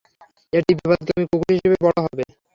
এটি 0.53 0.71
বিপথগামী 0.77 1.25
কুকুর 1.29 1.51
হিসাবে 1.55 1.77
বড় 1.85 1.97
হবে। 2.05 2.23